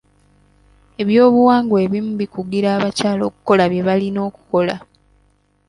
Eby'obuwangwa 1.01 1.77
ebimu 1.85 2.11
bikugira 2.21 2.67
abakyala 2.77 3.23
okukola 3.29 3.63
bye 3.71 3.85
balina 3.87 4.19
okukola. 4.29 4.75